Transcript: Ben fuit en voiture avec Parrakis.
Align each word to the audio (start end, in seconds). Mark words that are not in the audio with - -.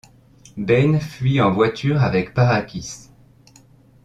Ben 0.57 0.99
fuit 0.99 1.39
en 1.41 1.51
voiture 1.51 2.01
avec 2.01 2.33
Parrakis. 2.33 3.11